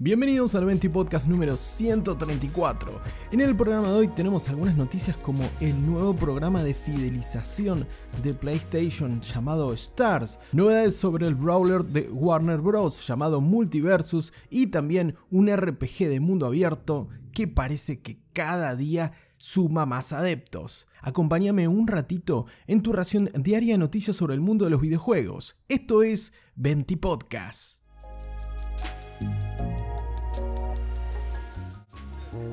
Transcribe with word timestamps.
Bienvenidos 0.00 0.54
al 0.54 0.64
20 0.64 0.90
Podcast 0.90 1.26
número 1.26 1.56
134. 1.56 3.00
En 3.32 3.40
el 3.40 3.56
programa 3.56 3.88
de 3.88 3.94
hoy 3.94 4.06
tenemos 4.06 4.48
algunas 4.48 4.76
noticias 4.76 5.16
como 5.16 5.50
el 5.58 5.84
nuevo 5.84 6.14
programa 6.14 6.62
de 6.62 6.72
fidelización 6.72 7.84
de 8.22 8.32
PlayStation 8.32 9.20
llamado 9.20 9.72
Stars, 9.72 10.38
novedades 10.52 10.94
sobre 10.94 11.26
el 11.26 11.34
brawler 11.34 11.84
de 11.84 12.08
Warner 12.12 12.60
Bros. 12.60 13.04
llamado 13.08 13.40
Multiversus 13.40 14.32
y 14.50 14.68
también 14.68 15.16
un 15.30 15.48
RPG 15.52 16.08
de 16.08 16.20
mundo 16.20 16.46
abierto 16.46 17.08
que 17.32 17.48
parece 17.48 18.00
que 18.00 18.20
cada 18.32 18.76
día 18.76 19.14
suma 19.36 19.84
más 19.84 20.12
adeptos. 20.12 20.86
Acompáñame 21.00 21.66
un 21.66 21.88
ratito 21.88 22.46
en 22.68 22.82
tu 22.82 22.92
ración 22.92 23.30
diaria 23.34 23.74
de 23.74 23.78
noticias 23.78 24.14
sobre 24.14 24.34
el 24.34 24.40
mundo 24.40 24.64
de 24.64 24.70
los 24.70 24.80
videojuegos. 24.80 25.56
Esto 25.68 26.04
es 26.04 26.34
20 26.54 26.98
Podcast. 26.98 27.77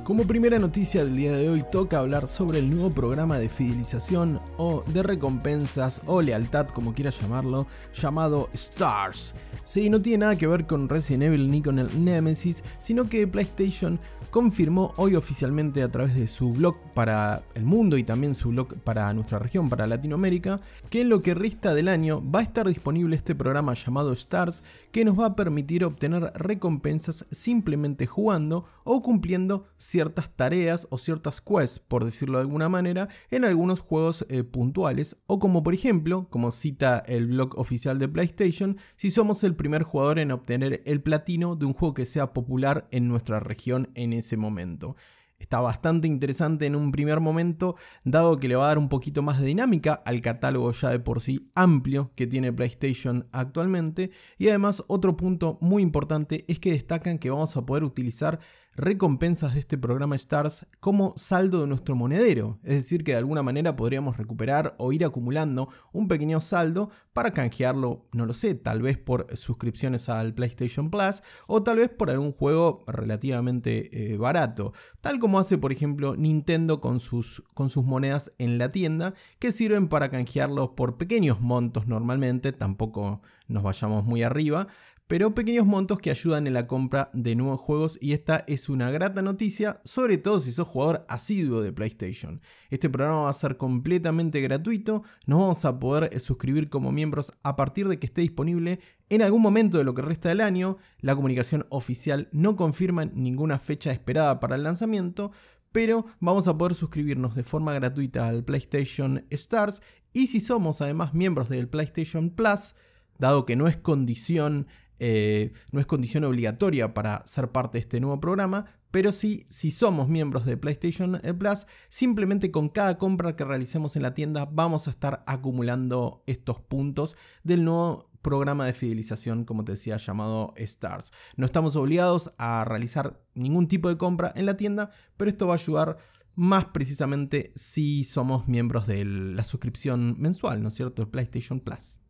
Como 0.06 0.28
primera 0.28 0.60
noticia 0.60 1.04
del 1.04 1.18
día 1.18 1.32
de 1.32 1.50
hoy 1.50 1.64
toca 1.72 1.98
hablar 1.98 2.28
sobre 2.28 2.60
el 2.60 2.70
nuevo 2.70 2.92
programa 2.92 3.40
de 3.40 3.50
fidelización 3.50 4.40
o 4.58 4.84
de 4.84 5.02
recompensas 5.02 6.02
o 6.06 6.22
lealtad 6.22 6.68
como 6.68 6.94
quieras 6.94 7.20
llamarlo, 7.20 7.66
llamado 7.92 8.50
Stars. 8.54 9.34
Sí, 9.64 9.90
no 9.90 10.02
tiene 10.02 10.20
nada 10.20 10.38
que 10.38 10.46
ver 10.46 10.68
con 10.68 10.90
Resident 10.90 11.24
Evil 11.24 11.50
ni 11.50 11.62
con 11.62 11.80
el 11.80 12.06
Nemesis, 12.06 12.64
sino 12.78 13.10
que 13.10 13.28
PlayStation 13.28 14.00
confirmó 14.30 14.94
hoy 14.98 15.16
oficialmente 15.16 15.82
a 15.82 15.90
través 15.90 16.14
de 16.14 16.28
su 16.28 16.54
blog 16.54 16.76
para 16.94 17.42
el 17.56 17.64
mundo 17.64 17.98
y 17.98 18.04
también 18.04 18.36
su 18.36 18.50
blog 18.50 18.76
para 18.84 19.12
nuestra 19.14 19.40
región, 19.40 19.70
para 19.70 19.88
Latinoamérica, 19.88 20.62
que 20.90 21.02
en 21.02 21.10
lo 21.10 21.24
que 21.24 21.34
resta 21.34 21.74
del 21.74 21.88
año 21.88 22.22
va 22.30 22.40
a 22.40 22.44
estar 22.44 22.68
disponible 22.68 23.16
este 23.16 23.34
programa 23.34 23.74
llamado 23.74 24.12
Stars 24.14 24.64
que 24.92 25.06
nos 25.06 25.20
va 25.20 25.28
a 25.28 25.36
permitir 25.36 25.84
obtener 25.86 26.32
recompensas 26.36 27.26
simplemente 27.32 28.06
jugando 28.08 28.66
o 28.84 29.02
cumpliendo 29.02 29.68
ciertas 29.78 30.36
tareas 30.36 30.88
o 30.90 30.98
ciertas 30.98 31.42
quests, 31.42 31.80
por 31.80 32.06
decirlo 32.06 32.38
de 32.38 32.44
alguna 32.44 32.70
manera, 32.70 33.10
en 33.30 33.46
algunos 33.46 33.82
juegos 33.82 34.26
eh, 34.30 34.44
puntuales 34.44 35.18
o 35.28 35.40
como 35.40 35.64
por 35.64 35.74
ejemplo, 35.74 36.28
como 36.30 36.52
cita 36.52 37.00
el 37.08 37.28
blog 37.28 37.58
oficial 37.58 38.00
de 38.00 38.08
PlayStation, 38.08 38.78
si 38.96 39.12
somos 39.12 39.44
el 39.44 39.56
primer 39.56 39.84
jugador 39.84 40.20
en 40.20 40.32
obtener 40.32 40.82
el 40.86 41.02
platino 41.02 41.56
de 41.56 41.66
un 41.66 41.74
juego 41.74 41.94
que 41.94 42.06
sea 42.06 42.34
popular 42.34 42.88
en 42.92 43.08
nuestra 43.08 43.40
región 43.40 43.90
en 43.96 44.14
ese 44.14 44.38
momento. 44.38 44.96
Está 45.38 45.60
bastante 45.60 46.08
interesante 46.08 46.66
en 46.66 46.76
un 46.76 46.92
primer 46.92 47.20
momento, 47.20 47.76
dado 48.06 48.40
que 48.40 48.48
le 48.48 48.56
va 48.56 48.66
a 48.66 48.68
dar 48.70 48.78
un 48.78 48.88
poquito 48.88 49.22
más 49.22 49.40
de 49.40 49.48
dinámica 49.48 49.94
al 49.94 50.22
catálogo 50.22 50.72
ya 50.72 50.90
de 50.90 51.00
por 51.00 51.20
sí 51.20 51.48
amplio 51.56 52.14
que 52.16 52.26
tiene 52.26 52.54
PlayStation 52.54 53.28
actualmente. 53.34 54.12
Y 54.38 54.48
además 54.48 54.84
otro 54.88 55.18
punto 55.18 55.58
muy 55.60 55.84
importante 55.84 56.46
es 56.48 56.60
que 56.60 56.72
destacan 56.72 57.20
que 57.20 57.30
vamos 57.30 57.58
a 57.58 57.66
poder 57.66 57.84
utilizar 57.84 58.40
recompensas 58.76 59.54
de 59.54 59.62
este 59.62 59.78
programa 59.78 60.16
Stars 60.16 60.66
como 60.80 61.14
saldo 61.16 61.62
de 61.62 61.68
nuestro 61.68 61.96
monedero, 61.96 62.60
es 62.64 62.76
decir, 62.76 63.04
que 63.04 63.14
de 63.14 63.18
alguna 63.18 63.42
manera 63.42 63.76
podríamos 63.76 64.18
recuperar 64.18 64.76
o 64.78 64.92
ir 64.92 65.06
acumulando 65.06 65.70
un 65.94 66.08
pequeño 66.08 66.42
saldo 66.42 66.90
para 67.14 67.32
canjearlo, 67.32 68.06
no 68.12 68.26
lo 68.26 68.34
sé, 68.34 68.56
tal 68.56 68.82
vez 68.82 68.98
por 68.98 69.36
suscripciones 69.38 70.10
al 70.10 70.34
PlayStation 70.34 70.90
Plus 70.90 71.24
o 71.48 71.64
tal 71.64 71.78
vez 71.78 71.90
por 71.90 72.10
algún 72.10 72.34
juego 72.34 72.80
relativamente 72.88 74.14
eh, 74.14 74.18
barato, 74.18 74.74
tal 75.02 75.20
como 75.20 75.40
hace 75.40 75.58
por 75.58 75.72
ejemplo 75.72 76.16
Nintendo 76.18 76.82
con 76.82 77.00
sus, 77.00 77.44
con 77.54 77.70
sus 77.70 77.86
monedas 77.86 78.34
en 78.38 78.58
la 78.58 78.72
tienda 78.72 79.14
que 79.40 79.52
sirven 79.52 79.88
para 79.88 80.10
canjearlos 80.10 80.70
por 80.70 80.98
pequeños 80.98 81.40
montos 81.40 81.88
normalmente, 81.88 82.52
tampoco 82.52 83.22
nos 83.48 83.64
vayamos 83.64 84.04
muy 84.04 84.24
arriba, 84.24 84.68
pero 85.08 85.36
pequeños 85.36 85.68
montos 85.68 86.00
que 86.00 86.10
ayudan 86.10 86.48
en 86.48 86.54
la 86.54 86.66
compra 86.66 87.12
de 87.14 87.36
nuevos 87.36 87.60
juegos 87.60 88.00
y 88.02 88.14
esta 88.14 88.44
es 88.48 88.70
una 88.70 88.90
grata 88.90 89.22
noticia, 89.22 89.82
sobre 89.86 90.18
todo 90.18 90.40
si 90.40 90.52
sos 90.52 90.68
jugador 90.68 91.06
asiduo 91.08 91.62
de 91.62 91.72
PlayStation. 91.72 92.42
Este 92.72 92.90
programa 92.90 93.24
va 93.24 93.30
a 93.30 93.34
ser 93.34 93.58
completamente 93.58 94.42
gratuito, 94.42 95.04
nos 95.28 95.40
vamos 95.40 95.64
a 95.66 95.80
poder 95.80 96.10
eh, 96.12 96.20
suscribir 96.20 96.70
como 96.70 96.92
miembros 96.92 97.34
a 97.44 97.56
partir 97.56 97.88
de 97.88 98.00
que 98.00 98.08
esté 98.08 98.22
disponible 98.22 98.80
en 99.10 99.22
algún 99.22 99.44
momento 99.44 99.78
de 99.78 99.84
lo 99.84 99.94
que 99.94 100.02
resta 100.02 100.30
del 100.30 100.42
año. 100.42 100.78
La 101.02 101.16
comunicación 101.16 101.68
oficial 101.70 102.28
no 102.32 102.56
confirma 102.56 103.06
ninguna 103.06 103.60
fecha 103.60 103.92
esperada 103.92 104.40
para 104.40 104.56
el 104.56 104.64
lanzamiento, 104.64 105.32
pero 105.72 106.06
vamos 106.20 106.48
a 106.48 106.58
poder 106.58 106.74
suscribirnos 106.74 107.36
de 107.36 107.44
forma 107.44 107.74
gratuita 107.74 108.28
al 108.28 108.44
PlayStation 108.44 109.24
Stars 109.30 109.84
y 110.14 110.28
si 110.28 110.40
somos 110.40 110.82
además 110.82 111.14
miembros 111.14 111.50
del 111.50 111.68
PlayStation 111.68 112.32
Plus, 112.32 112.76
dado 113.20 113.46
que 113.46 113.56
no 113.56 113.68
es 113.68 113.78
condición 113.78 114.68
eh, 115.00 115.54
no 115.72 115.80
es 115.80 115.86
condición 115.86 116.24
obligatoria 116.24 116.94
para 116.94 117.26
ser 117.26 117.52
parte 117.52 117.78
de 117.78 117.82
este 117.82 118.00
nuevo 118.00 118.20
programa, 118.20 118.66
pero 118.92 119.12
sí, 119.12 119.46
si 119.50 119.72
somos 119.72 120.08
miembros 120.08 120.46
de 120.46 120.56
PlayStation 120.56 121.20
Plus, 121.38 121.68
simplemente 121.90 122.50
con 122.50 122.70
cada 122.70 122.98
compra 122.98 123.36
que 123.36 123.44
realicemos 123.44 123.98
en 123.98 124.04
la 124.04 124.14
tienda 124.14 124.46
vamos 124.46 124.88
a 124.88 124.92
estar 124.92 125.24
acumulando 125.28 126.24
estos 126.28 126.62
puntos 126.62 127.18
del 127.44 127.66
nuevo 127.66 128.10
programa 128.22 128.66
de 128.66 128.74
fidelización, 128.74 129.44
como 129.44 129.66
te 129.66 129.74
decía, 129.74 129.98
llamado 129.98 130.54
Stars. 130.56 131.12
No 131.36 131.46
estamos 131.46 131.76
obligados 131.76 132.34
a 132.38 132.64
realizar 132.64 133.22
ningún 133.34 133.68
tipo 133.68 133.90
de 133.90 133.98
compra 133.98 134.32
en 134.36 134.46
la 134.46 134.56
tienda, 134.58 134.92
pero 135.18 135.30
esto 135.30 135.46
va 135.46 135.56
a 135.56 135.58
ayudar 135.58 135.98
más 136.34 136.66
precisamente 136.66 137.52
si 137.54 138.04
somos 138.04 138.48
miembros 138.48 138.88
de 138.88 139.04
la 139.06 139.44
suscripción 139.44 140.16
mensual, 140.20 140.64
¿no 140.64 140.70
es 140.70 140.74
cierto? 140.74 141.12
PlayStation 141.12 141.60
Plus. 141.60 142.05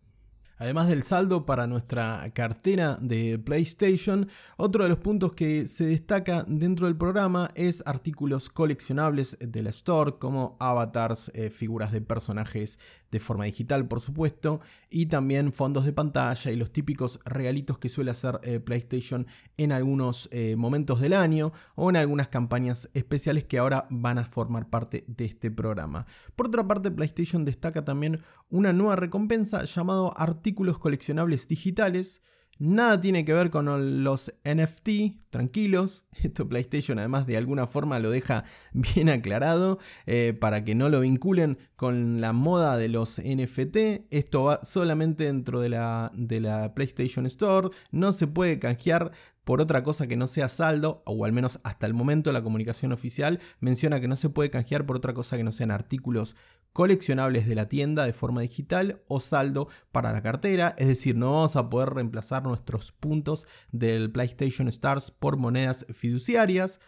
Además 0.57 0.87
del 0.87 1.03
saldo 1.03 1.45
para 1.45 1.67
nuestra 1.67 2.31
cartera 2.33 2.97
de 3.01 3.37
PlayStation, 3.37 4.29
otro 4.55 4.83
de 4.83 4.89
los 4.89 4.99
puntos 4.99 5.33
que 5.33 5.67
se 5.67 5.85
destaca 5.85 6.45
dentro 6.47 6.85
del 6.85 6.95
programa 6.95 7.49
es 7.55 7.83
artículos 7.85 8.47
coleccionables 8.49 9.37
de 9.41 9.63
la 9.63 9.71
Store 9.71 10.13
como 10.17 10.55
avatars, 10.61 11.29
eh, 11.35 11.49
figuras 11.49 11.91
de 11.91 11.99
personajes 11.99 12.79
de 13.11 13.19
forma 13.19 13.45
digital 13.45 13.87
por 13.87 14.01
supuesto, 14.01 14.59
y 14.89 15.05
también 15.05 15.53
fondos 15.53 15.85
de 15.85 15.93
pantalla 15.93 16.51
y 16.51 16.55
los 16.55 16.71
típicos 16.71 17.19
regalitos 17.25 17.77
que 17.77 17.89
suele 17.89 18.11
hacer 18.11 18.39
eh, 18.43 18.59
PlayStation 18.59 19.27
en 19.57 19.71
algunos 19.71 20.27
eh, 20.31 20.55
momentos 20.55 21.01
del 21.01 21.13
año 21.13 21.51
o 21.75 21.89
en 21.89 21.97
algunas 21.97 22.29
campañas 22.29 22.89
especiales 22.93 23.43
que 23.45 23.57
ahora 23.57 23.87
van 23.89 24.17
a 24.17 24.25
formar 24.25 24.69
parte 24.69 25.05
de 25.07 25.25
este 25.25 25.51
programa. 25.51 26.05
Por 26.35 26.47
otra 26.47 26.67
parte, 26.67 26.91
PlayStation 26.91 27.45
destaca 27.45 27.85
también 27.85 28.21
una 28.55 28.71
nueva 28.71 28.95
recompensa 28.95 29.65
llamado 29.65 30.17
artículos 30.17 30.79
coleccionables 30.79 31.47
digitales, 31.47 32.21
Nada 32.57 33.01
tiene 33.01 33.25
que 33.25 33.33
ver 33.33 33.49
con 33.49 34.03
los 34.05 34.33
NFT, 34.45 35.29
tranquilos. 35.29 36.05
Esto 36.23 36.47
PlayStation 36.47 36.97
además 36.99 37.27
de 37.27 37.35
alguna 37.35 37.67
forma 37.67 37.99
lo 37.99 38.11
deja 38.11 38.45
bien 38.73 39.09
aclarado 39.09 39.77
eh, 40.05 40.33
para 40.39 40.63
que 40.63 40.73
no 40.73 40.87
lo 40.87 41.01
vinculen 41.01 41.57
con 41.75 42.21
la 42.21 42.31
moda 42.31 42.77
de 42.77 42.87
los 42.87 43.19
NFT. 43.19 44.07
Esto 44.09 44.45
va 44.45 44.63
solamente 44.63 45.25
dentro 45.25 45.59
de 45.59 45.67
la, 45.67 46.13
de 46.15 46.39
la 46.39 46.73
PlayStation 46.73 47.25
Store. 47.25 47.67
No 47.91 48.13
se 48.13 48.25
puede 48.25 48.57
canjear 48.57 49.11
por 49.43 49.59
otra 49.59 49.83
cosa 49.83 50.07
que 50.07 50.15
no 50.15 50.27
sea 50.27 50.47
saldo, 50.47 51.03
o 51.05 51.25
al 51.25 51.33
menos 51.33 51.59
hasta 51.63 51.85
el 51.85 51.93
momento 51.93 52.31
la 52.31 52.41
comunicación 52.41 52.93
oficial 52.93 53.39
menciona 53.59 53.99
que 53.99 54.07
no 54.07 54.15
se 54.15 54.29
puede 54.29 54.49
canjear 54.49 54.85
por 54.85 54.95
otra 54.95 55.13
cosa 55.13 55.37
que 55.37 55.43
no 55.43 55.51
sean 55.51 55.71
artículos 55.71 56.35
coleccionables 56.75 57.47
de 57.47 57.55
la 57.55 57.69
tienda 57.69 58.03
de 58.03 58.11
forma 58.11 58.41
digital 58.41 59.01
o 59.07 59.21
saldo 59.21 59.69
para 59.93 60.11
la 60.11 60.21
cartera, 60.21 60.75
es 60.77 60.89
decir, 60.89 61.15
no 61.15 61.31
vamos 61.31 61.55
a 61.55 61.69
poder 61.69 61.91
reemplazar 61.91 62.43
nuestros 62.43 62.91
puntos 62.91 63.47
del 63.71 64.11
PlayStation 64.11 64.67
Stars 64.67 65.09
por 65.09 65.37
monedas 65.37 65.85
fiduciarias. 65.93 66.81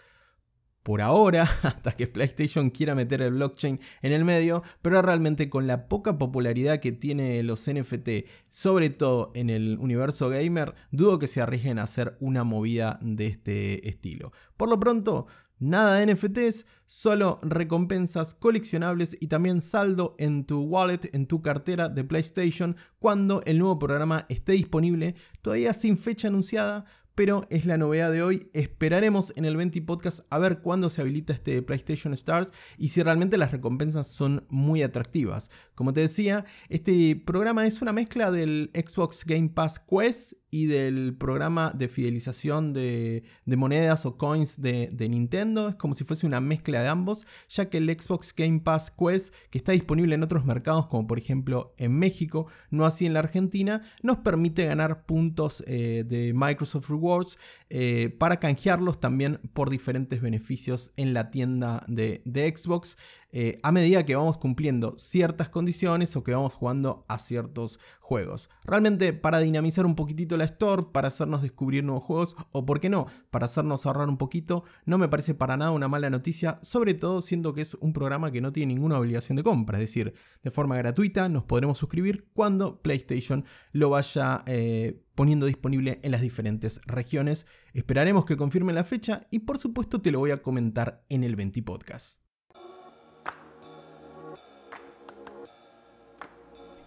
Por 0.83 1.01
ahora, 1.01 1.43
hasta 1.63 1.93
que 1.93 2.05
PlayStation 2.05 2.69
quiera 2.69 2.95
meter 2.95 3.21
el 3.21 3.31
blockchain 3.35 3.79
en 4.01 4.11
el 4.11 4.25
medio, 4.25 4.61
pero 4.81 5.01
realmente 5.01 5.49
con 5.49 5.67
la 5.67 5.87
poca 5.87 6.17
popularidad 6.17 6.81
que 6.81 6.91
tiene 6.91 7.41
los 7.43 7.65
NFT, 7.65 8.27
sobre 8.49 8.89
todo 8.89 9.31
en 9.35 9.49
el 9.49 9.77
universo 9.79 10.27
gamer, 10.27 10.75
dudo 10.91 11.17
que 11.17 11.27
se 11.27 11.39
arriesguen 11.39 11.79
a 11.79 11.83
hacer 11.83 12.17
una 12.19 12.43
movida 12.43 12.99
de 13.01 13.27
este 13.27 13.87
estilo. 13.87 14.33
Por 14.57 14.67
lo 14.67 14.81
pronto, 14.81 15.27
Nada 15.59 15.95
de 15.95 16.13
NFTs, 16.13 16.67
solo 16.87 17.39
recompensas 17.43 18.33
coleccionables 18.33 19.17
y 19.19 19.27
también 19.27 19.61
saldo 19.61 20.15
en 20.17 20.45
tu 20.45 20.61
wallet, 20.61 21.13
en 21.13 21.27
tu 21.27 21.41
cartera 21.41 21.89
de 21.89 22.03
PlayStation 22.03 22.77
cuando 22.97 23.41
el 23.45 23.59
nuevo 23.59 23.77
programa 23.77 24.25
esté 24.29 24.53
disponible, 24.53 25.13
todavía 25.41 25.73
sin 25.73 25.97
fecha 25.97 26.29
anunciada, 26.29 26.85
pero 27.13 27.47
es 27.49 27.65
la 27.65 27.77
novedad 27.77 28.11
de 28.11 28.21
hoy. 28.21 28.49
Esperaremos 28.53 29.33
en 29.35 29.45
el 29.45 29.57
20 29.57 29.81
Podcast 29.81 30.19
a 30.29 30.37
ver 30.37 30.61
cuándo 30.61 30.89
se 30.91 31.01
habilita 31.01 31.33
este 31.33 31.61
PlayStation 31.63 32.13
Stars 32.13 32.53
y 32.77 32.89
si 32.89 33.01
realmente 33.01 33.39
las 33.39 33.51
recompensas 33.51 34.07
son 34.07 34.45
muy 34.49 34.83
atractivas. 34.83 35.49
Como 35.73 35.93
te 35.93 36.01
decía, 36.01 36.45
este 36.69 37.15
programa 37.15 37.65
es 37.65 37.81
una 37.81 37.91
mezcla 37.91 38.29
del 38.29 38.69
Xbox 38.73 39.25
Game 39.25 39.49
Pass 39.49 39.79
Quest 39.79 40.33
y 40.49 40.67
del 40.67 41.15
programa 41.15 41.73
de 41.75 41.89
fidelización 41.89 42.73
de, 42.73 43.23
monedas 43.45 44.05
o 44.05 44.17
coins 44.17 44.61
de, 44.61 45.07
Nintendo. 45.09 45.69
Es 45.69 45.75
como 45.75 45.93
si 45.93 46.03
fuese 46.03 46.25
una 46.25 46.41
mezcla 46.41 46.81
de 46.81 46.87
ambos, 46.87 47.25
ya 47.49 47.69
que 47.69 47.77
el 47.77 47.89
Xbox 47.89 48.33
Game 48.35 48.61
Pass 48.61 48.91
Quest, 48.91 49.33
que 49.49 49.57
está 49.57 49.73
disponible 49.73 50.15
en 50.15 50.23
otros 50.23 50.45
mercados 50.45 50.87
como 50.87 51.07
por 51.07 51.17
ejemplo 51.17 51.73
en 51.77 51.93
México, 51.93 52.47
no 52.69 52.85
así 52.85 53.05
en 53.05 53.13
la 53.13 53.19
Argentina, 53.19 53.83
nos 54.01 54.17
permite 54.17 54.65
ganar 54.65 55.05
puntos 55.05 55.63
eh, 55.67 56.03
de 56.07 56.33
Microsoft 56.33 56.89
Rewards 56.89 57.37
eh, 57.69 58.15
para 58.17 58.39
canjearlos 58.39 58.99
también 58.99 59.39
por 59.53 59.69
diferentes 59.69 60.21
beneficios 60.21 60.93
en 60.95 61.13
la 61.13 61.29
tienda 61.31 61.83
de, 61.87 62.21
de 62.25 62.53
Xbox. 62.55 62.97
Eh, 63.33 63.59
a 63.61 63.73
medida 63.73 64.05
que 64.05 64.15
vamos 64.15 64.37
cumpliendo 64.37 64.97
ciertas 64.97 65.49
condiciones 65.49 66.15
o 66.15 66.23
que 66.23 66.31
vamos 66.31 66.53
jugando 66.53 67.05
a 67.09 67.19
ciertos 67.19 67.77
juegos. 67.99 68.49
Realmente 68.63 69.11
para 69.11 69.39
dinamizar 69.39 69.85
un 69.85 69.95
poquitito 69.95 70.37
la 70.37 70.45
store, 70.45 70.87
para 70.93 71.09
hacernos 71.09 71.41
descubrir 71.41 71.83
nuevos 71.83 72.05
juegos 72.05 72.35
o, 72.51 72.65
por 72.65 72.79
qué 72.79 72.89
no, 72.89 73.07
para 73.29 73.45
hacernos 73.45 73.85
ahorrar 73.85 74.07
un 74.07 74.17
poquito, 74.17 74.63
no 74.85 74.97
me 74.97 75.09
parece 75.09 75.33
para 75.33 75.57
nada 75.57 75.71
una 75.71 75.89
mala 75.89 76.09
noticia, 76.09 76.57
sobre 76.61 76.93
todo 76.93 77.21
siendo 77.21 77.53
que 77.53 77.61
es 77.61 77.73
un 77.75 77.91
programa 77.91 78.31
que 78.31 78.39
no 78.39 78.53
tiene 78.53 78.73
ninguna 78.73 78.97
obligación 78.97 79.35
de 79.35 79.43
compra, 79.43 79.77
es 79.77 79.81
decir, 79.81 80.13
de 80.41 80.51
forma 80.51 80.77
gratuita 80.77 81.27
nos 81.27 81.43
podremos 81.43 81.77
suscribir 81.77 82.29
cuando 82.33 82.81
PlayStation 82.81 83.43
lo 83.73 83.89
vaya 83.89 84.43
eh, 84.45 85.03
poniendo 85.15 85.47
disponible 85.47 85.99
en 86.01 86.11
las 86.11 86.21
diferentes 86.21 86.79
regiones. 86.85 87.45
Esperaremos 87.73 88.23
que 88.23 88.37
confirmen 88.37 88.75
la 88.75 88.85
fecha 88.85 89.27
y 89.31 89.39
por 89.39 89.57
supuesto 89.57 90.01
te 90.01 90.11
lo 90.11 90.19
voy 90.19 90.31
a 90.31 90.41
comentar 90.41 91.03
en 91.09 91.25
el 91.25 91.35
20 91.35 91.61
Podcast. 91.63 92.26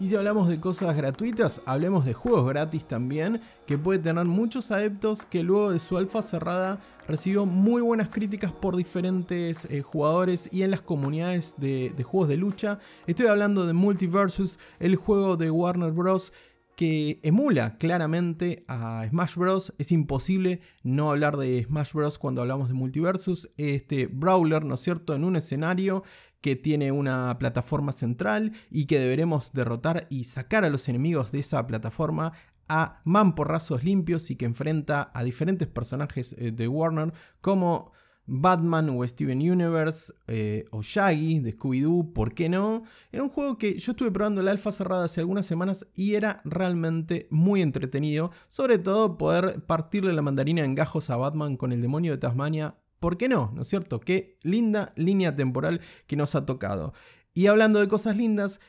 Y 0.00 0.08
si 0.08 0.16
hablamos 0.16 0.48
de 0.48 0.58
cosas 0.58 0.96
gratuitas, 0.96 1.60
hablemos 1.66 2.06
de 2.06 2.14
juegos 2.14 2.48
gratis 2.48 2.86
también, 2.86 3.42
que 3.66 3.76
puede 3.76 3.98
tener 3.98 4.24
muchos 4.24 4.70
adeptos 4.70 5.26
que 5.26 5.42
luego 5.42 5.72
de 5.72 5.78
su 5.78 5.98
alfa 5.98 6.22
cerrada 6.22 6.80
recibió 7.06 7.44
muy 7.44 7.82
buenas 7.82 8.08
críticas 8.08 8.50
por 8.50 8.76
diferentes 8.76 9.66
eh, 9.66 9.82
jugadores 9.82 10.48
y 10.52 10.62
en 10.62 10.70
las 10.70 10.80
comunidades 10.80 11.56
de, 11.58 11.92
de 11.94 12.02
juegos 12.02 12.30
de 12.30 12.38
lucha. 12.38 12.78
Estoy 13.06 13.26
hablando 13.26 13.66
de 13.66 13.74
Multiversus, 13.74 14.58
el 14.78 14.96
juego 14.96 15.36
de 15.36 15.50
Warner 15.50 15.92
Bros 15.92 16.32
que 16.80 17.20
emula 17.22 17.76
claramente 17.76 18.64
a 18.66 19.06
Smash 19.06 19.36
Bros. 19.36 19.74
Es 19.76 19.92
imposible 19.92 20.62
no 20.82 21.10
hablar 21.10 21.36
de 21.36 21.64
Smash 21.64 21.92
Bros. 21.92 22.16
cuando 22.16 22.40
hablamos 22.40 22.68
de 22.68 22.74
Multiversus. 22.74 23.50
Este 23.58 24.06
brawler, 24.06 24.64
¿no 24.64 24.76
es 24.76 24.80
cierto?, 24.80 25.14
en 25.14 25.24
un 25.24 25.36
escenario 25.36 26.04
que 26.40 26.56
tiene 26.56 26.92
una 26.92 27.38
plataforma 27.38 27.92
central 27.92 28.52
y 28.70 28.86
que 28.86 28.98
deberemos 28.98 29.52
derrotar 29.52 30.06
y 30.10 30.24
sacar 30.24 30.64
a 30.64 30.70
los 30.70 30.88
enemigos 30.88 31.32
de 31.32 31.40
esa 31.40 31.66
plataforma 31.66 32.32
a 32.68 33.00
mamporrazos 33.04 33.82
limpios 33.82 34.30
y 34.30 34.36
que 34.36 34.44
enfrenta 34.44 35.10
a 35.12 35.24
diferentes 35.24 35.66
personajes 35.66 36.36
eh, 36.38 36.52
de 36.52 36.68
Warner 36.68 37.12
como 37.40 37.92
Batman 38.32 38.88
o 38.90 39.06
Steven 39.06 39.40
Universe 39.40 40.12
eh, 40.28 40.64
o 40.70 40.82
Shaggy 40.82 41.40
de 41.40 41.58
Scooby-Doo, 41.58 42.12
¿por 42.12 42.32
qué 42.32 42.48
no? 42.48 42.82
Era 43.10 43.24
un 43.24 43.28
juego 43.28 43.58
que 43.58 43.76
yo 43.76 43.90
estuve 43.90 44.12
probando 44.12 44.40
la 44.42 44.52
alfa 44.52 44.70
cerrada 44.70 45.06
hace 45.06 45.20
algunas 45.20 45.46
semanas 45.46 45.88
y 45.96 46.14
era 46.14 46.40
realmente 46.44 47.26
muy 47.30 47.60
entretenido, 47.60 48.30
sobre 48.46 48.78
todo 48.78 49.18
poder 49.18 49.64
partirle 49.66 50.12
la 50.12 50.22
mandarina 50.22 50.64
en 50.64 50.76
gajos 50.76 51.10
a 51.10 51.16
Batman 51.16 51.56
con 51.56 51.72
el 51.72 51.82
demonio 51.82 52.12
de 52.12 52.18
Tasmania 52.18 52.76
¿Por 53.00 53.16
qué 53.16 53.28
no? 53.28 53.50
¿No 53.54 53.62
es 53.62 53.68
cierto? 53.68 53.98
Qué 53.98 54.38
linda 54.42 54.92
línea 54.94 55.34
temporal 55.34 55.80
que 56.06 56.16
nos 56.16 56.34
ha 56.34 56.44
tocado. 56.44 56.92
Y 57.32 57.46
hablando 57.46 57.80
de 57.80 57.88
cosas 57.88 58.14
lindas, 58.14 58.60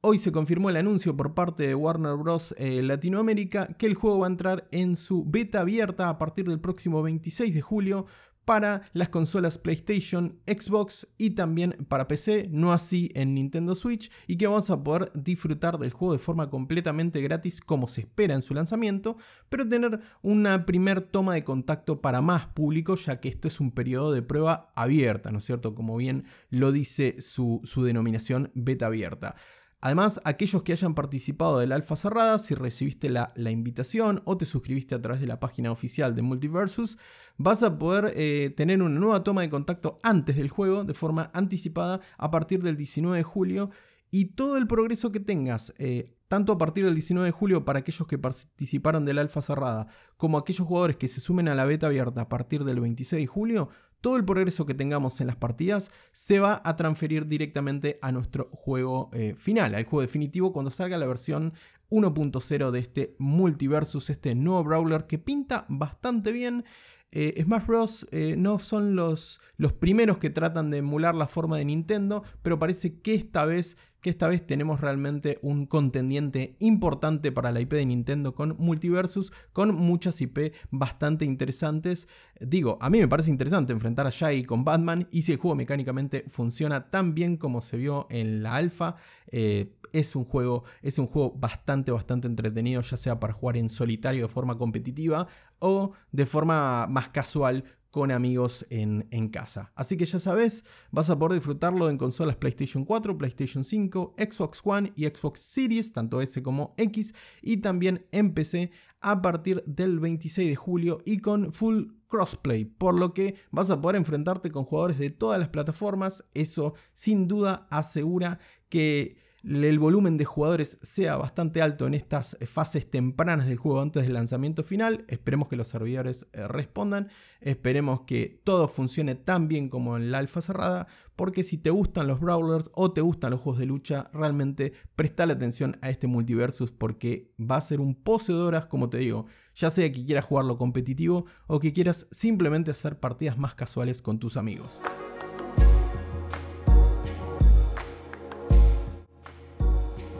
hoy 0.00 0.18
se 0.18 0.32
confirmó 0.32 0.68
el 0.68 0.76
anuncio 0.76 1.16
por 1.16 1.32
parte 1.32 1.68
de 1.68 1.76
Warner 1.76 2.16
Bros. 2.16 2.56
Eh, 2.58 2.82
Latinoamérica 2.82 3.68
que 3.74 3.86
el 3.86 3.94
juego 3.94 4.18
va 4.18 4.26
a 4.26 4.30
entrar 4.30 4.68
en 4.72 4.96
su 4.96 5.24
beta 5.24 5.60
abierta 5.60 6.08
a 6.08 6.18
partir 6.18 6.46
del 6.48 6.58
próximo 6.58 7.04
26 7.04 7.54
de 7.54 7.60
julio 7.60 8.06
para 8.48 8.80
las 8.94 9.10
consolas 9.10 9.58
PlayStation, 9.58 10.40
Xbox 10.46 11.06
y 11.18 11.32
también 11.32 11.76
para 11.86 12.08
PC, 12.08 12.48
no 12.50 12.72
así 12.72 13.10
en 13.14 13.34
Nintendo 13.34 13.74
Switch, 13.74 14.10
y 14.26 14.38
que 14.38 14.46
vamos 14.46 14.70
a 14.70 14.82
poder 14.82 15.12
disfrutar 15.12 15.76
del 15.76 15.90
juego 15.90 16.14
de 16.14 16.18
forma 16.18 16.48
completamente 16.48 17.20
gratis 17.20 17.60
como 17.60 17.88
se 17.88 18.00
espera 18.00 18.34
en 18.34 18.40
su 18.40 18.54
lanzamiento, 18.54 19.18
pero 19.50 19.68
tener 19.68 20.00
una 20.22 20.64
primer 20.64 21.02
toma 21.02 21.34
de 21.34 21.44
contacto 21.44 22.00
para 22.00 22.22
más 22.22 22.46
público, 22.46 22.94
ya 22.94 23.20
que 23.20 23.28
esto 23.28 23.48
es 23.48 23.60
un 23.60 23.70
periodo 23.70 24.12
de 24.12 24.22
prueba 24.22 24.70
abierta, 24.74 25.30
¿no 25.30 25.38
es 25.38 25.44
cierto? 25.44 25.74
Como 25.74 25.98
bien 25.98 26.24
lo 26.48 26.72
dice 26.72 27.20
su, 27.20 27.60
su 27.64 27.84
denominación 27.84 28.50
beta 28.54 28.86
abierta. 28.86 29.34
Además, 29.80 30.20
aquellos 30.24 30.64
que 30.64 30.72
hayan 30.72 30.94
participado 30.94 31.60
del 31.60 31.70
alfa 31.70 31.94
cerrada, 31.94 32.40
si 32.40 32.54
recibiste 32.54 33.10
la, 33.10 33.32
invitación 33.36 34.22
o 34.24 34.36
te 34.36 34.44
suscribiste 34.44 34.96
a 34.96 35.00
través 35.00 35.20
de 35.20 35.28
la 35.28 35.38
página 35.38 35.70
oficial 35.70 36.16
de 36.16 36.22
Multiversus, 36.22 36.98
vas 37.36 37.62
a 37.62 37.78
poder 37.78 38.12
eh, 38.16 38.50
tener 38.56 38.82
una 38.82 38.98
nueva 38.98 39.22
toma 39.22 39.42
de 39.42 39.50
contacto 39.50 40.00
antes 40.02 40.36
del 40.36 40.48
juego 40.48 40.84
de 40.84 40.94
forma 40.94 41.30
anticipada 41.32 42.00
a 42.16 42.30
partir 42.30 42.60
del 42.62 42.76
19 42.76 43.18
de 43.18 43.22
julio. 43.22 43.70
Y 44.10 44.26
todo 44.34 44.56
el 44.56 44.66
progreso 44.66 45.12
que 45.12 45.20
tengas, 45.20 45.72
eh, 45.78 46.16
tanto 46.26 46.52
a 46.52 46.58
partir 46.58 46.84
del 46.84 46.94
19 46.94 47.26
de 47.26 47.32
julio 47.32 47.64
para 47.64 47.80
aquellos 47.80 48.08
que 48.08 48.18
participaron 48.18 49.04
del 49.04 49.18
alfa 49.18 49.42
cerrada, 49.42 49.86
como 50.16 50.38
aquellos 50.38 50.66
jugadores 50.66 50.96
que 50.96 51.08
se 51.08 51.20
sumen 51.20 51.46
a 51.46 51.54
la 51.54 51.66
beta 51.66 51.86
abierta 51.86 52.22
a 52.22 52.28
partir 52.28 52.64
del 52.64 52.80
26 52.80 53.22
de 53.22 53.26
julio, 53.26 53.68
todo 54.00 54.16
el 54.16 54.24
progreso 54.24 54.66
que 54.66 54.74
tengamos 54.74 55.20
en 55.20 55.26
las 55.26 55.36
partidas 55.36 55.90
se 56.12 56.38
va 56.38 56.60
a 56.64 56.76
transferir 56.76 57.26
directamente 57.26 57.98
a 58.02 58.12
nuestro 58.12 58.48
juego 58.52 59.10
eh, 59.12 59.34
final, 59.36 59.74
al 59.74 59.84
juego 59.84 60.02
definitivo 60.02 60.52
cuando 60.52 60.70
salga 60.70 60.98
la 60.98 61.06
versión 61.06 61.52
1.0 61.90 62.70
de 62.70 62.78
este 62.78 63.16
Multiversus, 63.18 64.10
este 64.10 64.34
nuevo 64.34 64.64
brawler 64.64 65.06
que 65.06 65.18
pinta 65.18 65.66
bastante 65.68 66.32
bien. 66.32 66.64
Eh, 67.10 67.42
Smash 67.42 67.66
Bros. 67.66 68.06
Eh, 68.10 68.34
no 68.36 68.58
son 68.58 68.94
los, 68.94 69.40
los 69.56 69.72
primeros 69.72 70.18
que 70.18 70.30
tratan 70.30 70.70
de 70.70 70.78
emular 70.78 71.14
la 71.14 71.26
forma 71.26 71.56
de 71.56 71.64
Nintendo, 71.64 72.22
pero 72.42 72.58
parece 72.58 73.00
que 73.00 73.14
esta 73.14 73.46
vez 73.46 73.78
que 74.00 74.10
esta 74.10 74.28
vez 74.28 74.46
tenemos 74.46 74.80
realmente 74.80 75.38
un 75.42 75.66
contendiente 75.66 76.56
importante 76.60 77.32
para 77.32 77.52
la 77.52 77.60
IP 77.60 77.72
de 77.72 77.86
Nintendo 77.86 78.34
con 78.34 78.56
Multiversus, 78.58 79.32
con 79.52 79.74
muchas 79.74 80.20
IP 80.20 80.54
bastante 80.70 81.24
interesantes. 81.24 82.08
Digo, 82.40 82.78
a 82.80 82.90
mí 82.90 82.98
me 82.98 83.08
parece 83.08 83.30
interesante 83.30 83.72
enfrentar 83.72 84.06
a 84.06 84.10
Shaggy 84.10 84.44
con 84.44 84.64
Batman 84.64 85.08
y 85.10 85.22
si 85.22 85.32
el 85.32 85.38
juego 85.38 85.56
mecánicamente 85.56 86.24
funciona 86.28 86.90
tan 86.90 87.14
bien 87.14 87.36
como 87.36 87.60
se 87.60 87.76
vio 87.76 88.06
en 88.10 88.42
la 88.42 88.56
alfa, 88.56 88.96
eh, 89.30 89.74
es 89.92 90.14
un 90.14 90.24
juego, 90.24 90.64
es 90.82 90.98
un 90.98 91.06
juego 91.06 91.32
bastante, 91.32 91.90
bastante 91.90 92.28
entretenido, 92.28 92.82
ya 92.82 92.96
sea 92.96 93.18
para 93.18 93.32
jugar 93.32 93.56
en 93.56 93.68
solitario 93.68 94.22
de 94.22 94.28
forma 94.28 94.58
competitiva 94.58 95.26
o 95.58 95.92
de 96.12 96.26
forma 96.26 96.86
más 96.88 97.08
casual 97.08 97.64
con 97.90 98.10
amigos 98.10 98.66
en, 98.70 99.28
casa. 99.30 99.72
Así 99.74 99.96
que 99.96 100.04
ya 100.04 100.18
sabes, 100.18 100.64
vas 100.90 101.10
a 101.10 101.18
poder 101.18 101.34
disfrutarlo 101.34 101.88
en 101.90 101.98
consolas 101.98 102.36
PlayStation 102.36 102.84
4, 102.84 103.16
PlayStation 103.16 103.64
5, 103.64 104.14
Xbox 104.18 104.60
One 104.64 104.92
y 104.96 105.06
Xbox 105.06 105.40
Series, 105.40 105.92
tanto 105.92 106.20
S 106.20 106.42
como 106.42 106.74
X, 106.76 107.14
y 107.42 107.58
también 107.58 108.06
en 108.12 108.34
PC 108.34 108.70
a 109.00 109.22
partir 109.22 109.62
del 109.66 110.00
26 110.00 110.48
de 110.48 110.56
julio 110.56 110.98
y 111.04 111.18
con 111.18 111.52
full 111.52 111.84
crossplay, 112.08 112.64
por 112.64 112.94
lo 112.94 113.14
que 113.14 113.36
vas 113.50 113.70
a 113.70 113.80
poder 113.80 113.96
enfrentarte 113.96 114.50
con 114.50 114.64
jugadores 114.64 114.98
de 114.98 115.10
todas 115.10 115.38
las 115.38 115.48
plataformas. 115.48 116.24
Eso 116.34 116.74
sin 116.92 117.28
duda 117.28 117.66
asegura 117.70 118.40
que 118.68 119.27
el 119.44 119.78
volumen 119.78 120.16
de 120.16 120.24
jugadores 120.24 120.78
sea 120.82 121.16
bastante 121.16 121.62
alto 121.62 121.86
en 121.86 121.94
estas 121.94 122.36
fases 122.44 122.90
tempranas 122.90 123.46
del 123.46 123.56
juego 123.56 123.80
antes 123.80 124.04
del 124.04 124.14
lanzamiento 124.14 124.64
final. 124.64 125.04
Esperemos 125.08 125.48
que 125.48 125.56
los 125.56 125.68
servidores 125.68 126.26
eh, 126.32 126.48
respondan. 126.48 127.08
Esperemos 127.40 128.00
que 128.00 128.40
todo 128.42 128.66
funcione 128.66 129.14
tan 129.14 129.46
bien 129.46 129.68
como 129.68 129.96
en 129.96 130.10
la 130.10 130.18
alfa 130.18 130.42
cerrada. 130.42 130.88
Porque 131.14 131.42
si 131.42 131.58
te 131.58 131.70
gustan 131.70 132.08
los 132.08 132.20
brawlers 132.20 132.70
o 132.74 132.92
te 132.92 133.00
gustan 133.00 133.30
los 133.30 133.40
juegos 133.40 133.60
de 133.60 133.66
lucha, 133.66 134.10
realmente 134.12 134.72
la 134.96 135.32
atención 135.32 135.76
a 135.82 135.90
este 135.90 136.06
multiversus 136.06 136.70
porque 136.70 137.32
va 137.38 137.56
a 137.56 137.60
ser 137.60 137.80
un 137.80 137.94
pose 137.94 138.32
de 138.32 138.40
horas, 138.40 138.66
como 138.66 138.88
te 138.88 138.98
digo. 138.98 139.26
Ya 139.54 139.70
sea 139.70 139.90
que 139.90 140.04
quieras 140.04 140.24
jugarlo 140.24 140.58
competitivo 140.58 141.26
o 141.46 141.60
que 141.60 141.72
quieras 141.72 142.06
simplemente 142.10 142.70
hacer 142.70 142.98
partidas 143.00 143.38
más 143.38 143.54
casuales 143.54 144.02
con 144.02 144.18
tus 144.18 144.36
amigos. 144.36 144.80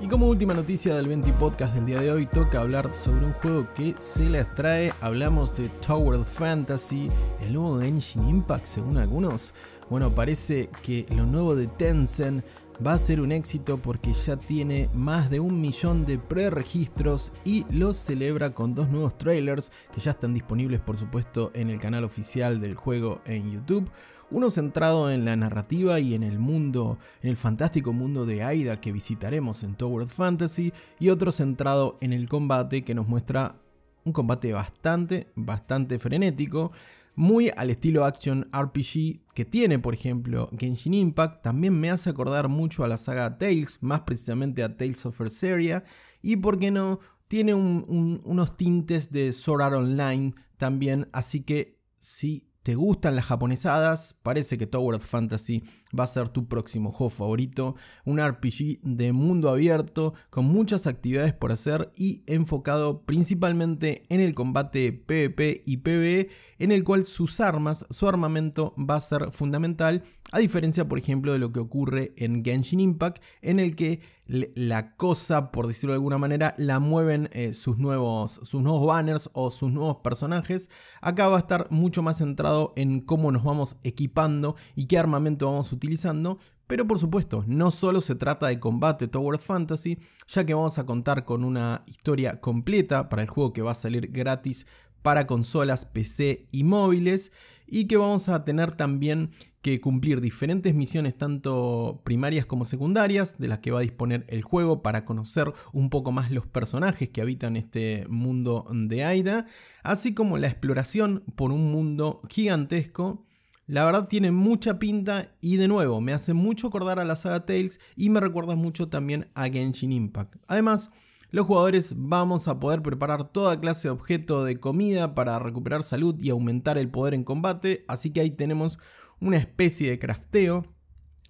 Y 0.08 0.10
como 0.10 0.28
última 0.28 0.54
noticia 0.54 0.94
del 0.94 1.06
20 1.06 1.34
Podcast 1.34 1.74
del 1.74 1.84
día 1.84 2.00
de 2.00 2.10
hoy, 2.10 2.24
toca 2.24 2.62
hablar 2.62 2.94
sobre 2.94 3.26
un 3.26 3.34
juego 3.34 3.68
que 3.74 3.92
se 3.98 4.30
les 4.30 4.54
trae. 4.54 4.90
Hablamos 5.02 5.54
de 5.54 5.68
Tower 5.86 6.24
Fantasy, 6.24 7.10
el 7.42 7.52
nuevo 7.52 7.82
Engine 7.82 8.26
Impact, 8.26 8.64
según 8.64 8.96
algunos. 8.96 9.52
Bueno, 9.90 10.14
parece 10.14 10.70
que 10.82 11.04
lo 11.10 11.26
nuevo 11.26 11.54
de 11.54 11.66
Tencent 11.66 12.42
va 12.84 12.94
a 12.94 12.98
ser 12.98 13.20
un 13.20 13.32
éxito 13.32 13.76
porque 13.76 14.14
ya 14.14 14.38
tiene 14.38 14.88
más 14.94 15.28
de 15.28 15.40
un 15.40 15.60
millón 15.60 16.06
de 16.06 16.18
preregistros 16.18 17.30
y 17.44 17.66
lo 17.70 17.92
celebra 17.92 18.54
con 18.54 18.74
dos 18.74 18.88
nuevos 18.88 19.18
trailers 19.18 19.70
que 19.92 20.00
ya 20.00 20.12
están 20.12 20.32
disponibles, 20.32 20.80
por 20.80 20.96
supuesto, 20.96 21.50
en 21.54 21.68
el 21.68 21.78
canal 21.78 22.04
oficial 22.04 22.62
del 22.62 22.76
juego 22.76 23.20
en 23.26 23.52
YouTube. 23.52 23.90
Uno 24.30 24.50
centrado 24.50 25.10
en 25.10 25.24
la 25.24 25.36
narrativa 25.36 26.00
y 26.00 26.14
en 26.14 26.22
el 26.22 26.38
mundo, 26.38 26.98
en 27.22 27.30
el 27.30 27.36
fantástico 27.38 27.94
mundo 27.94 28.26
de 28.26 28.42
Aida 28.42 28.78
que 28.78 28.92
visitaremos 28.92 29.62
en 29.62 29.74
Tower 29.74 30.06
Fantasy, 30.06 30.72
y 30.98 31.08
otro 31.08 31.32
centrado 31.32 31.96
en 32.02 32.12
el 32.12 32.28
combate 32.28 32.82
que 32.82 32.94
nos 32.94 33.08
muestra 33.08 33.56
un 34.04 34.12
combate 34.12 34.52
bastante, 34.52 35.28
bastante 35.34 35.98
frenético, 35.98 36.72
muy 37.14 37.50
al 37.56 37.70
estilo 37.70 38.04
action 38.04 38.48
RPG 38.52 39.20
que 39.34 39.46
tiene, 39.46 39.78
por 39.78 39.94
ejemplo, 39.94 40.50
Genshin 40.56 40.94
Impact. 40.94 41.42
También 41.42 41.80
me 41.80 41.90
hace 41.90 42.10
acordar 42.10 42.48
mucho 42.48 42.84
a 42.84 42.88
la 42.88 42.98
saga 42.98 43.38
Tales, 43.38 43.78
más 43.80 44.02
precisamente 44.02 44.62
a 44.62 44.76
Tales 44.76 45.04
of 45.06 45.18
Berseria. 45.18 45.82
Y 46.22 46.36
por 46.36 46.58
qué 46.58 46.70
no, 46.70 47.00
tiene 47.28 47.54
unos 47.54 48.56
tintes 48.56 49.10
de 49.10 49.32
Sword 49.32 49.62
Art 49.62 49.74
Online 49.74 50.32
también, 50.58 51.08
así 51.12 51.42
que 51.42 51.80
sí 51.98 52.47
te 52.68 52.74
gustan 52.74 53.16
las 53.16 53.24
japonesadas, 53.24 54.14
parece 54.22 54.58
que 54.58 54.66
Tower 54.66 54.96
of 54.96 55.02
Fantasy 55.02 55.64
va 55.98 56.04
a 56.04 56.08
ser 56.08 56.28
tu 56.28 56.48
próximo 56.48 56.92
juego 56.92 57.10
favorito, 57.10 57.76
un 58.04 58.20
RPG 58.20 58.80
de 58.82 59.12
mundo 59.12 59.48
abierto 59.48 60.14
con 60.30 60.44
muchas 60.44 60.86
actividades 60.86 61.32
por 61.32 61.52
hacer 61.52 61.90
y 61.96 62.22
enfocado 62.26 63.02
principalmente 63.02 64.04
en 64.08 64.20
el 64.20 64.34
combate 64.34 64.92
PvP 64.92 65.62
y 65.64 65.78
PvE, 65.78 66.28
en 66.58 66.72
el 66.72 66.84
cual 66.84 67.04
sus 67.04 67.40
armas, 67.40 67.86
su 67.90 68.08
armamento 68.08 68.74
va 68.78 68.96
a 68.96 69.00
ser 69.00 69.30
fundamental, 69.32 70.02
a 70.32 70.38
diferencia 70.38 70.88
por 70.88 70.98
ejemplo 70.98 71.32
de 71.32 71.38
lo 71.38 71.52
que 71.52 71.60
ocurre 71.60 72.12
en 72.16 72.44
Genshin 72.44 72.80
Impact, 72.80 73.22
en 73.40 73.58
el 73.58 73.74
que 73.74 74.00
la 74.28 74.94
cosa, 74.96 75.50
por 75.50 75.66
decirlo 75.66 75.92
de 75.92 75.96
alguna 75.96 76.18
manera, 76.18 76.54
la 76.58 76.80
mueven 76.80 77.30
eh, 77.32 77.54
sus, 77.54 77.78
nuevos, 77.78 78.40
sus 78.42 78.60
nuevos 78.60 78.86
banners 78.86 79.30
o 79.32 79.50
sus 79.50 79.72
nuevos 79.72 79.96
personajes. 80.04 80.68
Acá 81.00 81.28
va 81.28 81.36
a 81.36 81.40
estar 81.40 81.66
mucho 81.70 82.02
más 82.02 82.18
centrado 82.18 82.74
en 82.76 83.00
cómo 83.00 83.32
nos 83.32 83.42
vamos 83.42 83.76
equipando 83.84 84.54
y 84.76 84.84
qué 84.84 84.98
armamento 84.98 85.46
vamos 85.46 85.72
utilizando. 85.78 86.38
Pero 86.66 86.86
por 86.86 86.98
supuesto, 86.98 87.44
no 87.46 87.70
solo 87.70 88.02
se 88.02 88.14
trata 88.14 88.48
de 88.48 88.60
combate 88.60 89.08
Tower 89.08 89.38
Fantasy, 89.40 89.98
ya 90.28 90.44
que 90.44 90.52
vamos 90.52 90.78
a 90.78 90.84
contar 90.84 91.24
con 91.24 91.42
una 91.42 91.82
historia 91.86 92.40
completa 92.40 93.08
para 93.08 93.22
el 93.22 93.28
juego 93.28 93.54
que 93.54 93.62
va 93.62 93.70
a 93.70 93.74
salir 93.74 94.12
gratis 94.12 94.66
para 95.02 95.26
consolas, 95.26 95.86
PC 95.86 96.46
y 96.52 96.64
móviles 96.64 97.32
y 97.66 97.86
que 97.86 97.96
vamos 97.96 98.28
a 98.28 98.44
tener 98.44 98.72
también 98.72 99.30
que 99.62 99.80
cumplir 99.80 100.20
diferentes 100.20 100.74
misiones 100.74 101.16
tanto 101.16 102.00
primarias 102.04 102.46
como 102.46 102.64
secundarias 102.64 103.38
de 103.38 103.48
las 103.48 103.58
que 103.58 103.70
va 103.70 103.80
a 103.80 103.82
disponer 103.82 104.24
el 104.28 104.42
juego 104.42 104.82
para 104.82 105.04
conocer 105.04 105.52
un 105.72 105.90
poco 105.90 106.12
más 106.12 106.30
los 106.30 106.46
personajes 106.46 107.10
que 107.10 107.20
habitan 107.20 107.56
este 107.56 108.06
mundo 108.08 108.66
de 108.72 109.04
Aida, 109.04 109.46
así 109.82 110.14
como 110.14 110.38
la 110.38 110.48
exploración 110.48 111.24
por 111.36 111.52
un 111.52 111.70
mundo 111.70 112.22
gigantesco. 112.28 113.27
La 113.68 113.84
verdad 113.84 114.08
tiene 114.08 114.32
mucha 114.32 114.78
pinta 114.78 115.30
y 115.42 115.56
de 115.58 115.68
nuevo 115.68 116.00
me 116.00 116.14
hace 116.14 116.32
mucho 116.32 116.68
acordar 116.68 116.98
a 116.98 117.04
la 117.04 117.16
saga 117.16 117.44
Tales 117.44 117.80
y 117.96 118.08
me 118.08 118.18
recuerda 118.18 118.54
mucho 118.54 118.88
también 118.88 119.28
a 119.34 119.44
Genshin 119.50 119.92
Impact. 119.92 120.36
Además, 120.46 120.90
los 121.32 121.44
jugadores 121.44 121.92
vamos 121.98 122.48
a 122.48 122.60
poder 122.60 122.80
preparar 122.80 123.30
toda 123.30 123.60
clase 123.60 123.88
de 123.88 123.92
objeto 123.92 124.42
de 124.42 124.58
comida 124.58 125.14
para 125.14 125.38
recuperar 125.38 125.82
salud 125.82 126.18
y 126.18 126.30
aumentar 126.30 126.78
el 126.78 126.88
poder 126.88 127.12
en 127.12 127.24
combate, 127.24 127.84
así 127.88 128.10
que 128.10 128.22
ahí 128.22 128.30
tenemos 128.30 128.78
una 129.20 129.36
especie 129.36 129.90
de 129.90 129.98
crafteo. 129.98 130.64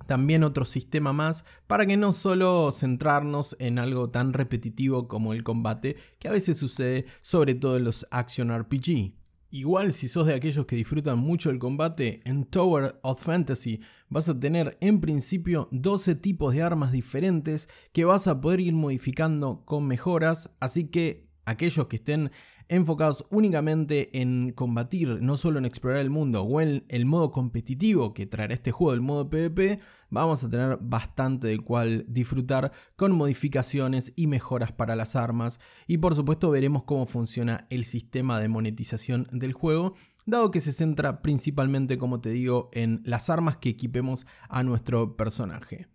También 0.07 0.45
otro 0.45 0.64
sistema 0.64 1.12
más 1.12 1.45
para 1.66 1.87
que 1.87 1.97
no 1.97 2.12
solo 2.12 2.71
centrarnos 2.71 3.57
en 3.59 3.80
algo 3.80 4.11
tan 4.11 4.33
repetitivo 4.33 5.09
como 5.09 5.33
el 5.33 5.42
combate, 5.42 5.97
que 6.21 6.28
a 6.28 6.33
veces 6.33 6.57
sucede 6.57 7.07
sobre 7.21 7.57
todo 7.57 7.78
en 7.78 7.83
los 7.83 8.07
action 8.12 8.57
RPG. 8.57 9.18
Igual 9.50 9.95
si 9.95 10.09
sos 10.09 10.26
de 10.26 10.35
aquellos 10.35 10.67
que 10.67 10.76
disfrutan 10.76 11.19
mucho 11.19 11.49
el 11.49 11.59
combate, 11.59 12.21
en 12.25 12.45
Tower 12.45 13.00
of 13.02 13.23
Fantasy 13.23 13.81
vas 14.11 14.28
a 14.28 14.38
tener 14.38 14.76
en 14.83 15.00
principio 15.00 15.69
12 15.73 16.17
tipos 16.17 16.52
de 16.52 16.62
armas 16.62 16.93
diferentes 16.93 17.67
que 17.93 18.05
vas 18.05 18.26
a 18.26 18.43
poder 18.43 18.61
ir 18.61 18.75
modificando 18.75 19.64
con 19.64 19.87
mejoras, 19.87 20.55
así 20.61 20.88
que 20.88 21.31
aquellos 21.47 21.88
que 21.88 21.97
estén 21.97 22.31
enfocados 22.68 23.26
únicamente 23.30 24.20
en 24.20 24.52
combatir, 24.52 25.18
no 25.20 25.37
solo 25.37 25.58
en 25.58 25.64
explorar 25.64 26.00
el 26.00 26.10
mundo 26.10 26.42
o 26.42 26.60
en 26.60 26.84
el 26.88 27.06
modo 27.06 27.30
competitivo 27.30 28.14
que 28.14 28.26
traerá 28.26 28.54
este 28.54 28.72
juego, 28.72 28.94
el 28.94 29.00
modo 29.00 29.30
PvP, 29.30 29.80
vamos 30.10 30.44
a 30.44 30.50
tener 30.50 30.78
bastante 30.80 31.48
del 31.48 31.62
cual 31.62 32.04
disfrutar 32.08 32.72
con 32.96 33.12
modificaciones 33.12 34.12
y 34.16 34.26
mejoras 34.26 34.72
para 34.72 34.96
las 34.96 35.16
armas 35.16 35.60
y 35.87 35.98
por 35.98 36.14
supuesto 36.14 36.50
veremos 36.50 36.84
cómo 36.84 37.06
funciona 37.06 37.66
el 37.70 37.84
sistema 37.84 38.40
de 38.40 38.48
monetización 38.48 39.28
del 39.32 39.52
juego 39.52 39.94
dado 40.26 40.50
que 40.50 40.60
se 40.60 40.72
centra 40.72 41.22
principalmente 41.22 41.98
como 41.98 42.20
te 42.20 42.30
digo 42.30 42.68
en 42.72 43.00
las 43.04 43.30
armas 43.30 43.56
que 43.56 43.70
equipemos 43.70 44.26
a 44.48 44.62
nuestro 44.62 45.16
personaje. 45.16 45.88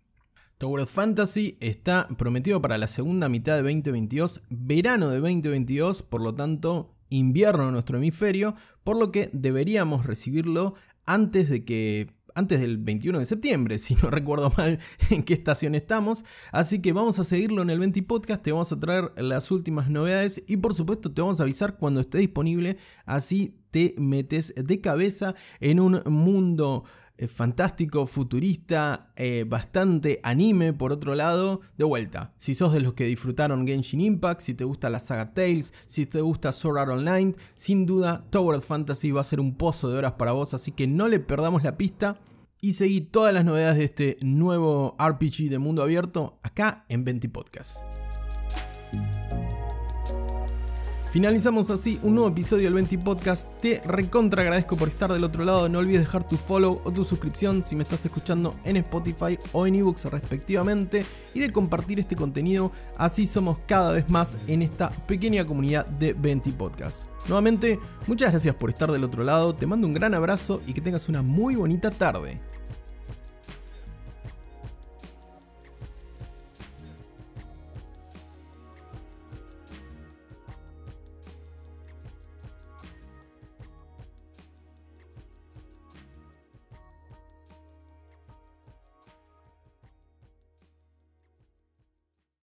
Tower 0.58 0.86
Fantasy 0.86 1.56
está 1.60 2.08
prometido 2.16 2.62
para 2.62 2.78
la 2.78 2.86
segunda 2.86 3.28
mitad 3.28 3.56
de 3.56 3.62
2022, 3.62 4.42
verano 4.50 5.08
de 5.08 5.18
2022, 5.18 6.02
por 6.02 6.22
lo 6.22 6.34
tanto 6.34 6.94
invierno 7.10 7.64
en 7.64 7.72
nuestro 7.72 7.98
hemisferio, 7.98 8.54
por 8.84 8.96
lo 8.96 9.10
que 9.10 9.30
deberíamos 9.32 10.06
recibirlo 10.06 10.74
antes 11.06 11.50
de 11.50 11.64
que 11.64 12.14
antes 12.36 12.60
del 12.60 12.78
21 12.78 13.20
de 13.20 13.26
septiembre, 13.26 13.78
si 13.78 13.94
no 13.96 14.10
recuerdo 14.10 14.52
mal 14.56 14.78
en 15.10 15.22
qué 15.22 15.34
estación 15.34 15.74
estamos. 15.74 16.24
Así 16.52 16.82
que 16.82 16.92
vamos 16.92 17.18
a 17.18 17.24
seguirlo 17.24 17.62
en 17.62 17.70
el 17.70 17.78
20 17.78 18.02
Podcast, 18.02 18.42
te 18.42 18.52
vamos 18.52 18.72
a 18.72 18.80
traer 18.80 19.12
las 19.16 19.50
últimas 19.50 19.88
novedades 19.88 20.42
y 20.46 20.56
por 20.56 20.74
supuesto 20.74 21.12
te 21.12 21.22
vamos 21.22 21.40
a 21.40 21.44
avisar 21.44 21.78
cuando 21.78 22.00
esté 22.00 22.18
disponible, 22.18 22.76
así 23.06 23.56
te 23.70 23.94
metes 23.98 24.54
de 24.56 24.80
cabeza 24.80 25.34
en 25.60 25.80
un 25.80 26.02
mundo 26.06 26.84
eh, 27.16 27.28
fantástico, 27.28 28.06
futurista, 28.06 29.12
eh, 29.14 29.44
bastante 29.46 30.18
anime 30.24 30.72
por 30.72 30.92
otro 30.92 31.14
lado. 31.14 31.60
De 31.78 31.84
vuelta, 31.84 32.32
si 32.36 32.54
sos 32.54 32.72
de 32.72 32.80
los 32.80 32.94
que 32.94 33.04
disfrutaron 33.04 33.66
Genshin 33.66 34.00
Impact, 34.00 34.40
si 34.40 34.54
te 34.54 34.64
gusta 34.64 34.90
la 34.90 34.98
saga 34.98 35.32
Tales, 35.32 35.72
si 35.86 36.06
te 36.06 36.20
gusta 36.20 36.50
Sword 36.50 36.78
Art 36.78 36.90
Online, 36.90 37.34
sin 37.54 37.86
duda 37.86 38.24
Tower 38.30 38.58
of 38.58 38.66
Fantasy 38.66 39.12
va 39.12 39.20
a 39.20 39.24
ser 39.24 39.38
un 39.38 39.56
pozo 39.56 39.88
de 39.88 39.98
horas 39.98 40.12
para 40.12 40.32
vos, 40.32 40.54
así 40.54 40.72
que 40.72 40.86
no 40.88 41.06
le 41.06 41.20
perdamos 41.20 41.62
la 41.62 41.76
pista. 41.76 42.20
Y 42.60 42.72
seguí 42.72 43.02
todas 43.02 43.32
las 43.32 43.44
novedades 43.44 43.78
de 43.78 43.84
este 43.84 44.16
nuevo 44.22 44.96
RPG 44.98 45.50
de 45.50 45.58
mundo 45.58 45.82
abierto 45.82 46.38
acá 46.42 46.86
en 46.88 47.04
20 47.04 47.28
Podcast. 47.28 48.03
Finalizamos 51.14 51.70
así 51.70 52.00
un 52.02 52.16
nuevo 52.16 52.28
episodio 52.28 52.64
del 52.64 52.74
20 52.74 52.98
Podcast. 52.98 53.48
Te 53.60 53.80
recontra 53.84 54.42
agradezco 54.42 54.74
por 54.74 54.88
estar 54.88 55.12
del 55.12 55.22
otro 55.22 55.44
lado. 55.44 55.68
No 55.68 55.78
olvides 55.78 56.00
dejar 56.00 56.26
tu 56.26 56.36
follow 56.36 56.82
o 56.82 56.90
tu 56.90 57.04
suscripción 57.04 57.62
si 57.62 57.76
me 57.76 57.84
estás 57.84 58.04
escuchando 58.04 58.56
en 58.64 58.78
Spotify 58.78 59.38
o 59.52 59.64
en 59.68 59.76
ebooks 59.76 60.06
respectivamente. 60.06 61.06
Y 61.32 61.38
de 61.38 61.52
compartir 61.52 62.00
este 62.00 62.16
contenido. 62.16 62.72
Así 62.98 63.28
somos 63.28 63.58
cada 63.64 63.92
vez 63.92 64.10
más 64.10 64.38
en 64.48 64.62
esta 64.62 64.90
pequeña 64.90 65.46
comunidad 65.46 65.86
de 65.86 66.14
20 66.14 66.50
Podcast. 66.54 67.06
Nuevamente, 67.28 67.78
muchas 68.08 68.32
gracias 68.32 68.56
por 68.56 68.70
estar 68.70 68.90
del 68.90 69.04
otro 69.04 69.22
lado. 69.22 69.54
Te 69.54 69.68
mando 69.68 69.86
un 69.86 69.94
gran 69.94 70.14
abrazo 70.14 70.62
y 70.66 70.72
que 70.72 70.80
tengas 70.80 71.08
una 71.08 71.22
muy 71.22 71.54
bonita 71.54 71.92
tarde. 71.92 72.40